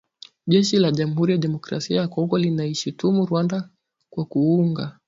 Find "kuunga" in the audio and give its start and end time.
4.25-4.99